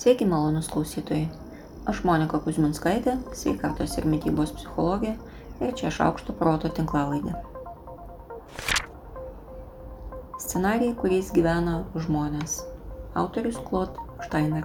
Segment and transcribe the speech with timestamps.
[0.00, 1.26] Sveiki, malonus klausytojai.
[1.90, 5.10] Aš Monika Kuzminskaitė, sveikatos ir mytybos psichologė
[5.60, 7.34] ir čia aš aukšto proto tinklalaidė.
[10.40, 12.56] Scenarijai, kuriais gyvena žmonės.
[13.12, 14.64] Autorius Claude Steiner.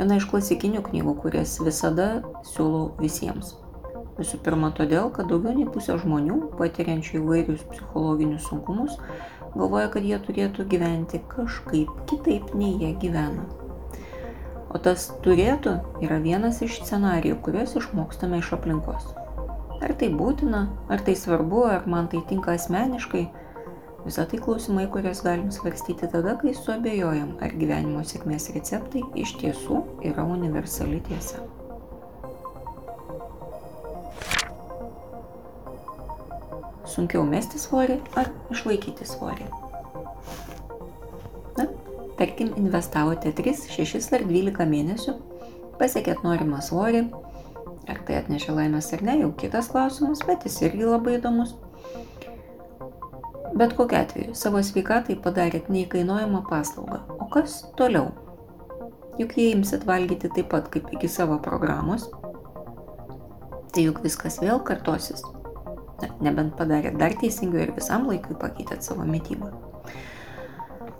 [0.00, 2.08] Viena iš klasikinių knygų, kurias visada
[2.54, 3.58] siūlau visiems.
[4.16, 8.96] Visų pirma, todėl, kad daugiau nei pusė žmonių, patiriančių įvairius psichologinius sunkumus,
[9.52, 13.68] galvoja, kad jie turėtų gyventi kažkaip kitaip, nei jie gyvena.
[14.70, 15.72] O tas turėtų
[16.04, 19.08] yra vienas iš scenarijų, kuriuos išmokstame iš aplinkos.
[19.82, 23.24] Ar tai būtina, ar tai svarbu, ar man tai tinka asmeniškai,
[24.04, 29.80] visą tai klausimai, kuriuos galim svarstyti tada, kai suabejojam, ar gyvenimo sėkmės receptai iš tiesų
[30.12, 31.42] yra universali tiesa.
[36.90, 39.50] Sunkiau mesti svorį ar išlaikyti svorį?
[42.20, 45.14] Tarkim, investavote 3, 6 ar 12 mėnesių,
[45.80, 47.06] pasiekėt norimą svorį,
[47.88, 51.54] ar tai atnešė laimės ar ne, jau kitas klausimas, bet jis irgi labai įdomus.
[53.56, 57.00] Bet kokiu atveju, savo sveikatai padarėt neįkainuojamą paslaugą.
[57.16, 58.12] O kas toliau?
[59.16, 62.04] Juk jei imsit valgyti taip pat kaip iki savo programos,
[63.72, 65.24] tai juk viskas vėl kartosis.
[66.04, 69.69] Na, nebent padarėt dar teisingiau ir visam laikui pakeitėt savo mytybą.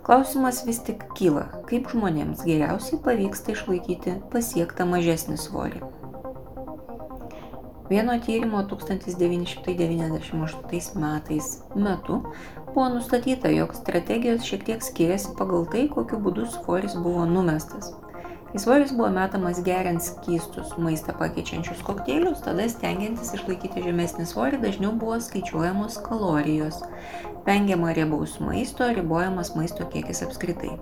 [0.01, 5.77] Klausimas vis tik kyla, kaip žmonėms geriausiai pavyksta išlaikyti pasiektą mažesnį svorį.
[7.91, 12.15] Vieno tyrimo 1998 metais metu
[12.73, 17.93] buvo nustatyta, jog strategijos šiek tiek skiriasi pagal tai, kokiu būdu svoris buvo numestas.
[18.51, 24.91] Kai svoris buvo metamas geriant skystus maistą pakeičiančius kokteilius, tada stengiantis išlaikyti žemesnį svorį dažniau
[24.99, 26.81] buvo skaičiuojamos kalorijos,
[27.47, 30.73] vengiama riebaus maisto, ribojamas maisto kiekis apskritai.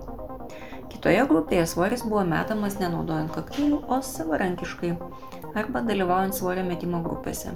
[0.90, 4.90] Kitoje grupėje svoris buvo metamas nenaudojant kokteilių, o savarankiškai
[5.54, 7.54] arba dalyvaujant svorio metimo grupėse.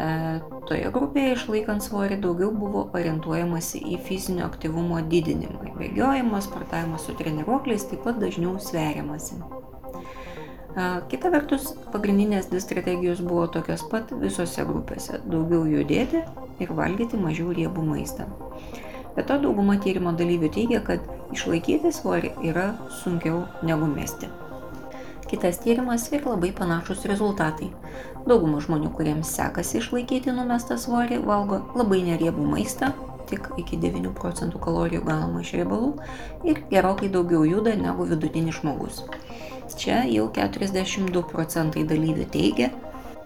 [0.00, 5.74] E, toje grupėje išlaikant svorį daugiau buvo orientuojamasi į fizinio aktyvumo didinimą.
[5.76, 9.36] Bėgiojimas, sportavimas su treniruokliais taip pat dažniau sveriamasi.
[9.42, 16.24] E, kita vertus, pagrindinės dvi strategijos buvo tokios pat visose grupėse- daugiau judėti
[16.58, 18.30] ir valgyti mažiau riebų maistą.
[19.16, 21.04] Be to, dauguma tyrimo dalyvių teigia, kad
[21.36, 22.70] išlaikyti svorį yra
[23.02, 24.30] sunkiau negu mesti
[25.32, 27.70] kitas tyrimas ir labai panašus rezultatai.
[28.28, 32.92] Dauguma žmonių, kuriems sekasi išlaikyti numestą svorį, valgo labai neriebų maistą,
[33.30, 35.92] tik iki 9 procentų kalorijų gaunama iš riebalų
[36.48, 39.02] ir gerokai daugiau juda negu vidutinis žmogus.
[39.72, 42.68] Čia jau 42 procentai dalyvių teigia,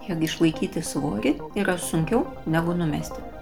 [0.07, 3.36] jog išlaikyti svorį yra sunkiau negu numesti.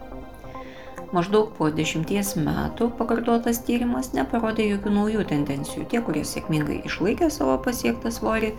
[1.12, 5.84] Maždaug po dešimties metų pakartotas tyrimas neparodė jokių naujų tendencijų.
[5.90, 8.54] Tie, kurie sėkmingai išlaikė savo pasiektą svorį,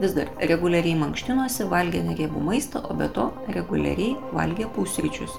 [0.00, 5.36] vis dar reguliariai mankštinosi, valgė neriebų maistą, o be to reguliariai valgė pusryčius.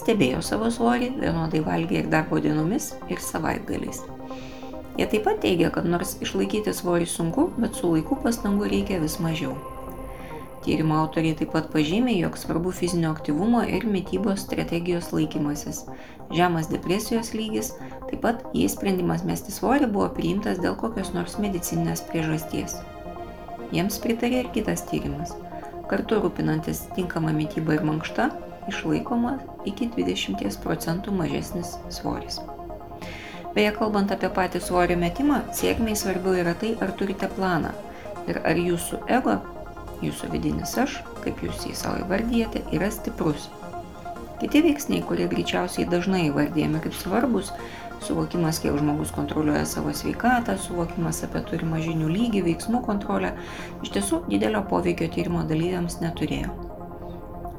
[0.00, 4.02] Stebėjo savo svorį, vienodai valgė ir darbo dienomis, ir savaitgaliais.
[4.98, 9.20] Jie taip pat teigia, kad nors išlaikyti svorį sunku, bet su laiku pastangų reikia vis
[9.22, 9.56] mažiau.
[10.64, 15.82] Tyrimo autoriai taip pat pažymė, jog svarbu fizinio aktyvumo ir mytybos strategijos laikymasis.
[16.32, 17.74] Žemas depresijos lygis,
[18.08, 22.78] taip pat jei sprendimas mesti svorį buvo priimtas dėl kokios nors medicininės priežasties.
[23.76, 25.34] Jiems pritarė ir kitas tyrimas.
[25.90, 28.30] Kartu rūpinantis tinkama mytyba ir mankšta,
[28.72, 29.36] išlaikoma
[29.68, 32.40] iki 20 procentų mažesnis svoris.
[33.52, 37.76] Beje, kalbant apie patį svorio metimą, sėkmiai svarbiau yra tai, ar turite planą
[38.24, 39.36] ir ar jūsų ego
[40.04, 43.48] Jūsų vidinis aš, kaip jūs jį savo įvardyjate, yra stiprus.
[44.40, 47.52] Kiti veiksniai, kurie greičiausiai dažnai įvardyjami kaip svarbus,
[48.04, 53.32] suvokimas, kiek žmogus kontroliuoja savo sveikatą, suvokimas apie turimą žinių lygį, veiksmų kontrolę,
[53.86, 56.52] iš tiesų didelio poveikio tyrimo dalyviams neturėjo.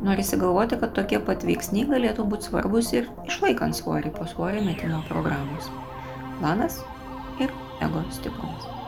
[0.06, 5.02] Norisi galvoti, kad tokie pat veiksniai galėtų būti svarbus ir išlaikant svorį po svorio metimo
[5.10, 5.72] programos.
[6.42, 6.82] Planas
[7.42, 7.50] ir
[7.82, 8.85] ego stiprumas.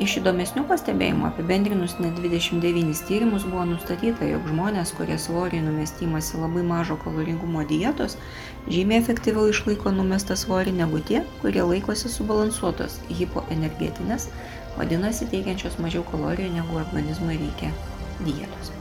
[0.00, 6.62] Iš įdomesnių pastebėjimų apibendrinus net 29 tyrimus buvo nustatyta, jog žmonės, kurie svorį numestimasi labai
[6.64, 8.16] mažo kaloringumo dietos,
[8.72, 14.30] žymiai efektyviau išlaiko numestą svorį negu tie, kurie laikosi subalansuotos hipoenergetinės,
[14.78, 17.68] vadinasi teikiančios mažiau kalorijų negu organizmui reikia
[18.24, 18.72] dietos.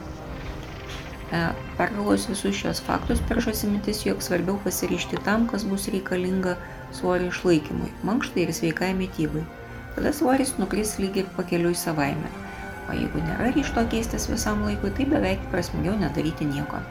[1.35, 6.55] E, pergalvojus visus šios faktus, peršosi mintis, jog svarbiau pasiryšti tam, kas bus reikalinga
[6.95, 9.43] svorio išlaikymui, mankštai ir sveikai mytybai
[9.95, 12.31] tada svoris nukris lyg ir pakeliui savaime.
[12.89, 16.81] O jeigu nėra ryšto keistis visam laikui, tai beveik prasmingiau nedaryti nieko.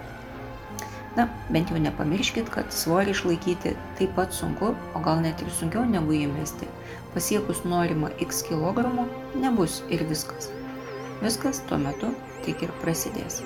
[1.17, 5.83] Na, bent jau nepamirškit, kad svorį išlaikyti taip pat sunku, o gal net ir sunkiau
[5.85, 6.69] negu įmesti.
[7.15, 8.87] Pasiekus norimą x kg
[9.43, 10.53] nebus ir viskas.
[11.21, 12.15] Viskas tuo metu
[12.47, 13.43] tik ir prasidės.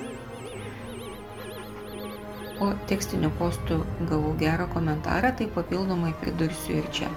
[2.55, 3.81] Po tekstinių postų
[4.11, 7.09] gavau gerą komentarą, tai papildomai pridursiu ir čia.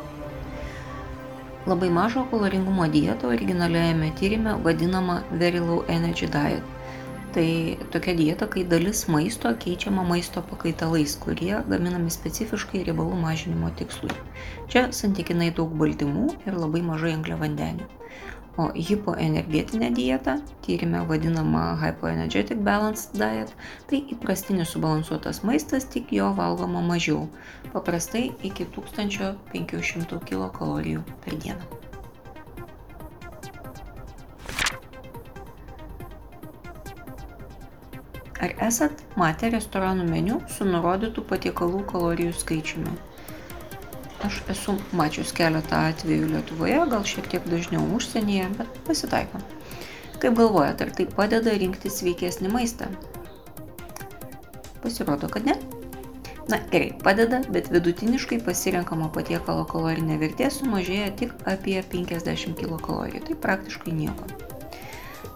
[1.69, 6.71] Labai mažo kaloringumo dieta originaliajame tyrimė vadinama Very Low Energy Diet.
[7.35, 7.45] Tai
[7.93, 14.17] tokia dieta, kai dalis maisto keičiama maisto pakaitalais, kurie gaminami specifiškai riebalų mažinimo tikslui.
[14.73, 17.91] Čia santykinai daug baltymų ir labai mažai angliavandenių.
[18.59, 20.33] O hipoenergetinė dieta,
[20.67, 23.53] tyrimė vadinama Hypoenergetic Balanced Diet,
[23.87, 27.29] tai įprastinis subalansuotas maistas, tik jo valgoma mažiau,
[27.71, 31.79] paprastai iki 1500 kcal per dieną.
[38.39, 42.99] Ar esat matę restoranų meniu su nurodytų patiekalų kalorijų skaičiumi?
[44.27, 49.39] Aš esu mačius keletą atvejų Lietuvoje, gal šiek tiek dažniau užsienyje, bet pasitaiko.
[50.19, 52.89] Kaip galvojate, ar tai padeda rinkti sveikesnį maistą?
[54.83, 55.55] Pasirodo, kad ne.
[56.51, 63.19] Na gerai, padeda, bet vidutiniškai pasirenkamo patiekalo kalorinė vertė sumažėja tik apie 50 kcal.
[63.29, 64.31] Tai praktiškai nieko.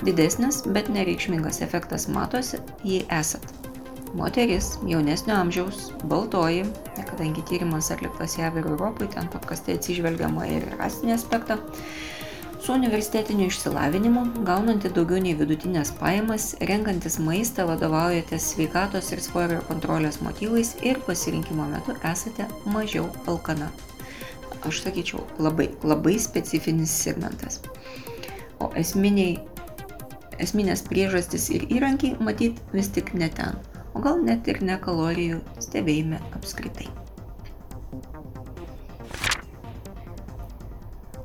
[0.02, 3.61] Didesnis, bet nereikšmingas efektas matosi, jei esat
[4.14, 6.64] moteris jaunesnio amžiaus baltoji
[7.10, 11.58] kadangi tyrimas atliktas jav ir europoj ten paprastai atsižvelgiama ir rasinį aspektą
[12.62, 20.20] su universitetiniu išsilavinimu gaunanti daugiau nei vidutines pajamas renkantis maistą vadovaujatės sveikatos ir svorio kontrolės
[20.22, 23.72] motyvais ir pasirinkimo metu esate mažiau alkana.
[24.62, 27.58] Aš sakyčiau labai labai specifinis segmentas.
[28.62, 29.40] O esminiai
[30.38, 33.58] esminės priežastys ir įrankiai matyt vis tik ne ten
[33.94, 36.88] o gal net ir ne kalorijų stebėjime apskritai.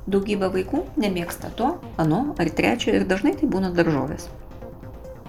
[0.08, 4.30] Daugybė vaikų nemėgsta to, ano ar trečio ir dažnai tai būna daržovės.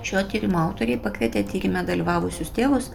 [0.07, 2.87] Šio tyrimo autoriai pakvietė tyrimę dalyvavusius tėvus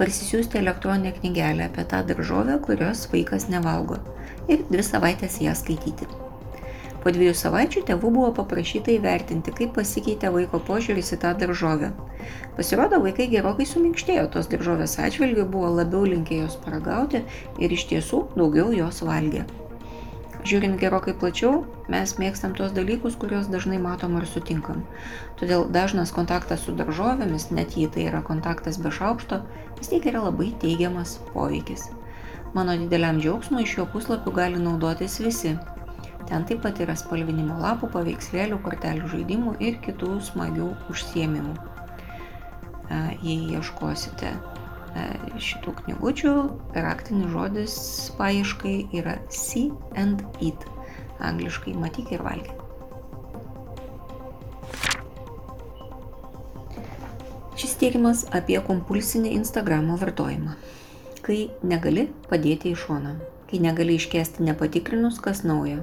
[0.00, 4.00] parsisiųsti elektroninę knygelę apie tą daržovę, kurios vaikas nevalgo
[4.50, 6.27] ir dvi savaitės ją skaityti.
[7.02, 11.92] Po dviejų savaičių tėvų buvo paprašyta įvertinti, kaip pasikeitė vaiko požiūris į tą daržovę.
[12.56, 17.22] Pasirodo, vaikai gerokai suminkštėjo tos daržovės atžvilgių, buvo labiau linkę jos paragauti
[17.62, 19.46] ir iš tiesų daugiau jos valgė.
[20.48, 24.84] Žiūrint gerokai plačiau, mes mėgstam tos dalykus, kuriuos dažnai matom ar sutinkam.
[25.38, 29.40] Todėl dažnas kontaktas su daržovėmis, net jei tai yra kontaktas be šaukšto,
[29.78, 31.88] vis tiek yra labai teigiamas poveikis.
[32.54, 35.56] Mano dideliam džiaugsmui iš jo puslapių gali naudotis visi,
[36.28, 41.54] Ten taip pat yra spalvinimo lapų, paveikslėlių, kortelių žaidimų ir kitų smagių užsiemimų.
[41.56, 45.06] E, jei ieškosite e,
[45.40, 46.34] šitų knygučių,
[46.76, 47.78] raktinis žodis
[48.20, 50.68] paieškai yra see and eat.
[51.24, 52.64] Angliškai matyk ir valgyk.
[57.58, 60.60] Šis tyrimas apie kompulsinį Instagramo vartojimą.
[61.24, 63.16] Kai negali padėti į šoną,
[63.48, 65.82] kai negali iškesti nepatikrinus, kas naujo,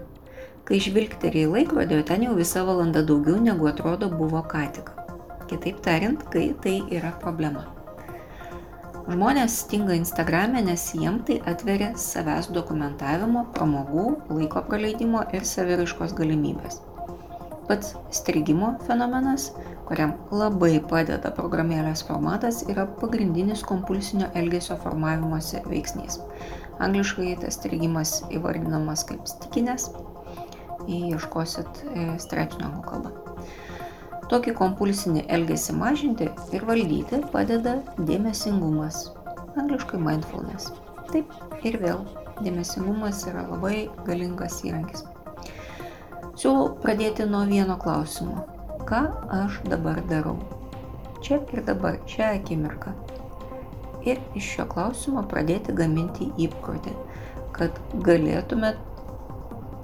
[0.66, 4.88] Kai žvilgteri į laikrodį, ten jau visa valanda daugiau negu atrodo buvo ką tik.
[5.46, 7.68] Kitaip tariant, kai tai yra problema.
[9.06, 16.80] Žmonės stinga Instagram'e, nes jiem tai atveria savęs dokumentavimo, pramogų, laiko praleidimo ir saviraiškos galimybės.
[17.70, 19.52] Pats strigimo fenomenas,
[19.86, 26.18] kuriam labai padeda programėlės formatas, yra pagrindinis kompulsinio elgesio formavimosi veiksnys.
[26.82, 29.92] Angliškai tas strigimas įvardinamas kaip stikinės
[30.88, 33.12] jei ieškosit e, straipsnio anglų kalba.
[34.32, 37.76] Tokį kompulsinį elgesį mažinti ir valdyti padeda
[38.08, 39.12] dėmesingumas,
[39.54, 40.72] angliškai mindfulness.
[41.12, 41.34] Taip
[41.68, 42.02] ir vėl,
[42.42, 45.06] dėmesingumas yra labai galingas įrankis.
[46.36, 48.48] Siūlau pradėti nuo vieno klausimo.
[48.90, 50.36] Ką aš dabar darau?
[51.24, 52.92] Čia ir dabar, šią akimirką.
[54.06, 56.92] Ir iš šio klausimo pradėti gaminti įprotį,
[57.56, 58.82] kad galėtumėt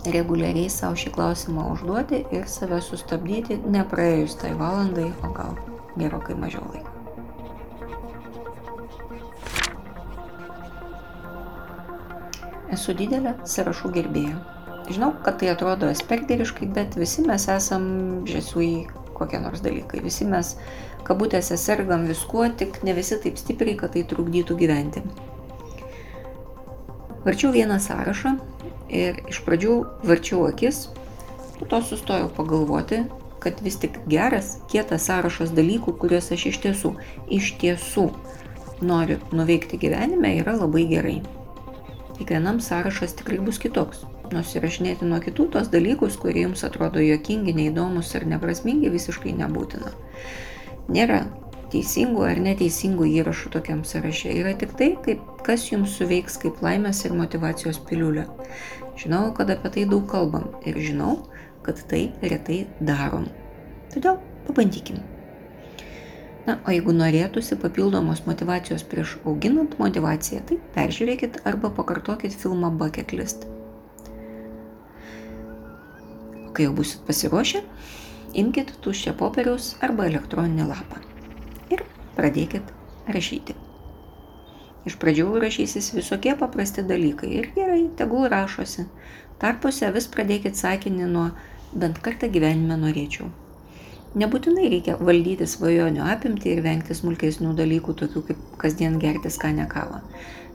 [0.10, 5.58] reguliariai savo šį klausimą užduoti ir save sustabdyti nepraėjus tai valandai, o gal
[5.98, 6.98] gerokai mažiau laiko.
[12.72, 14.38] Esu didelė sąrašų gerbėja.
[14.92, 17.84] Žinau, kad tai atrodo aspergeriškai, bet visi mes esam
[18.28, 20.02] žesui kokie nors dalykai.
[20.04, 20.56] Visi mes
[21.08, 25.04] kabutėse sergam viskuo, tik ne visi taip stipriai, kad tai trukdytų gyventi.
[27.26, 28.36] Varčiau vieną sąrašą
[28.90, 29.76] ir iš pradžių
[30.10, 30.88] varčiau akis,
[31.60, 33.04] po to sustojau pagalvoti,
[33.42, 36.96] kad vis tik geras, kietas sąrašas dalykų, kuriuos aš iš tiesų,
[37.30, 38.08] iš tiesų
[38.82, 41.20] nori nuveikti gyvenime, yra labai gerai.
[42.18, 44.02] Kiekvienam sąrašas tikrai bus kitoks.
[44.32, 49.94] Nusirašinėti nuo kitų tos dalykus, kurie jums atrodo jokingi, neįdomus ar neprasmingi, visiškai nebūtina.
[50.90, 51.26] Nėra
[51.72, 54.34] teisingų ar neteisingų įrašų tokiam sąraše.
[54.42, 58.28] Yra tik tai, kaip, kas jums suveiks kaip laimės ir motivacijos piliulė.
[59.00, 61.16] Žinau, kad apie tai daug kalbam ir žinau,
[61.66, 63.30] kad tai retai darom.
[63.94, 65.02] Todėl pabandykim.
[66.48, 73.14] Na, o jeigu norėtųsi papildomos motivacijos prieš auginant motivaciją, tai peržiūrėkit arba pakartokit filmą Bucket
[73.14, 73.46] List.
[76.42, 77.62] O kai jau busit pasiruošę,
[78.42, 81.11] imkite tuščią popieriaus arba elektroninį lapą
[82.18, 82.72] pradėkit
[83.12, 83.56] rašyti.
[84.90, 88.88] Iš pradžių rašysis visokie paprasti dalykai ir gerai, tegul rašosi.
[89.42, 91.28] Tarpuose vis pradėkit sakinį nuo
[91.74, 93.30] bent kartą gyvenime norėčiau.
[94.18, 100.02] Nebūtinai reikia valdyti svajonių apimti ir vengti smulkesnių dalykų, tokių kaip kasdien gerti skanę kavą.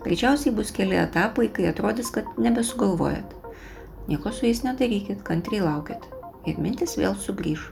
[0.04, 3.32] Greičiausiai bus keli etapai, kai atrodys, kad nebesugalvojat.
[4.10, 6.04] Nieko su jais nedarykit, kantriai laukit.
[6.46, 7.70] Ir mintis vėl sugrįž.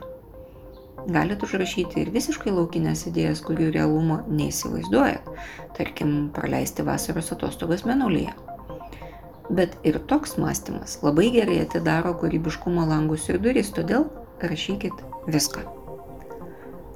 [1.05, 5.27] Galit užrašyti ir visiškai laukinės idėjas, kurių realumo neįsivaizduojat.
[5.77, 8.33] Tarkim, praleisti vasaros atostogas menulyje.
[9.53, 14.07] Bet ir toks mąstymas labai gerai atidaro kūrybiškumo langus ir duris, todėl
[14.41, 15.61] rašykit viską.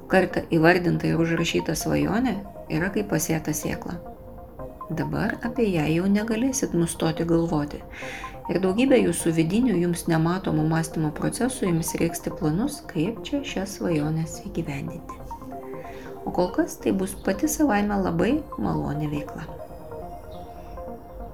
[0.10, 2.40] Kartą įvardinta ir užrašyta svajonė
[2.74, 4.00] yra kaip pasėta sėkla.
[4.90, 7.84] Dabar apie ją jau negalėsit nustoti galvoti.
[8.50, 14.40] Ir daugybė jūsų vidinių jums nematomų mąstymo procesų jums reiksti planus, kaip čia šias svajonės
[14.50, 15.20] įgyvendinti.
[16.26, 19.46] O kol kas tai bus pati savaime labai malonė veikla.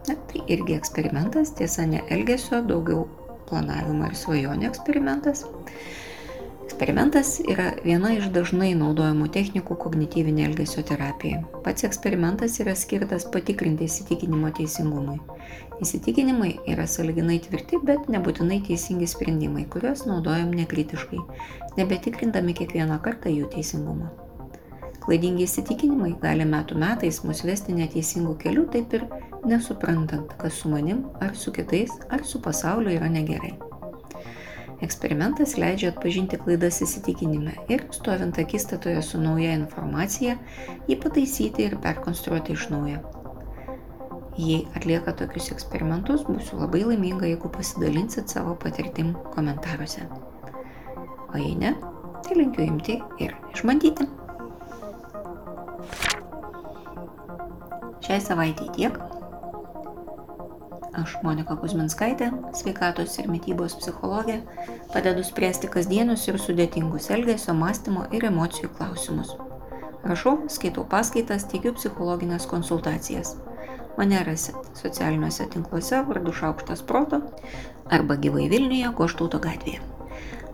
[0.05, 3.07] Na, tai irgi eksperimentas, tiesa ne elgesio, daugiau
[3.49, 5.45] planavimo ir svajonių eksperimentas.
[6.65, 11.43] Eksperimentas yra viena iš dažnai naudojamų technikų kognityvinė elgesio terapija.
[11.61, 15.19] Pats eksperimentas yra skirtas patikrinti įsitikinimo teisingumui.
[15.85, 21.21] Įsitikinimai yra saliginai tvirti, bet nebūtinai teisingi sprendimai, kuriuos naudojam nekritiškai,
[21.77, 24.09] nebetikrindami kiekvieną kartą jų teisingumą.
[25.05, 29.05] Klaidingi įsitikinimai gali metų metais mus vesti neteisingų kelių, taip ir
[29.45, 33.53] nesuprantant, kas su manim, ar su kitais, ar su pasauliu yra negerai.
[34.83, 40.35] Eksperimentas leidžia atpažinti klaidas įsitikinime ir, stovint akistatoje su nauja informacija,
[40.89, 42.99] jį pataisyti ir perkonstruoti iš naujo.
[44.35, 50.03] Jei atlieka tokius eksperimentus, būsiu labai laiminga, jeigu pasidalinsit savo patirtim komentaruose.
[51.31, 51.71] O jei ne,
[52.25, 54.09] tai linkiu imti ir išbandyti.
[58.03, 59.14] Šiai savaitai tiek.
[60.95, 64.37] Aš Monika Kuzminskaitė, sveikatos ir mytybos psichologė,
[64.93, 69.33] padedu spręsti kasdienius ir sudėtingus elgesio, mąstymo ir emocijų klausimus.
[70.07, 73.33] Rašau, skaitau paskaitas, teikiu psichologinės konsultacijas.
[73.97, 77.21] Mane rasit socialiniuose tinkluose vardu Šaukštas Proto
[77.91, 79.83] arba gyvai Vilniuje Goštauto gatvėje.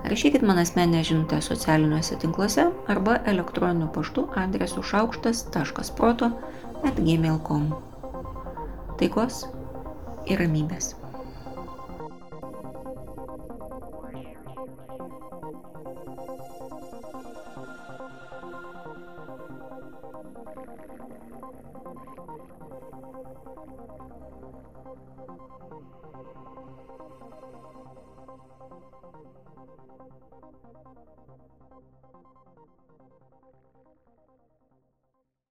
[0.09, 6.31] Rašykit man asmenę žinutę socialiniuose tinkluose arba elektroniniu paštu adresu šaukštas.proto
[6.89, 7.73] atgmail.com.
[8.97, 9.43] Taikos
[10.25, 10.93] ir ramybės.